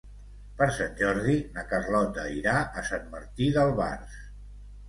Per 0.61 0.67
Sant 0.77 0.95
Jordi 1.01 1.35
na 1.57 1.65
Carlota 1.73 2.25
irà 2.39 2.57
a 2.83 2.87
Sant 2.89 3.07
Martí 3.15 3.51
d'Albars. 3.59 4.21